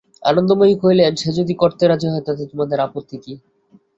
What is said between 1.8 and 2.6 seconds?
রাজি হয় তাতে